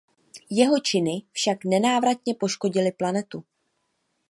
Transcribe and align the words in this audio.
Jeho 0.49 0.79
činy 0.79 1.23
však 1.31 1.63
nenávratně 1.65 2.35
poškodily 2.35 2.91
planetu. 2.91 3.43